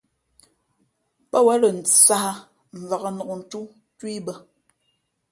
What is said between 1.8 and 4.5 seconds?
sāh mvǎk nǒktú tú i bᾱ.